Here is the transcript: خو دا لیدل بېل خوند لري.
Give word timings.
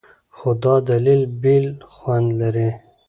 خو 0.35 0.49
دا 0.63 0.75
لیدل 1.03 1.21
بېل 1.41 1.65
خوند 1.93 2.27
لري. 2.39 2.69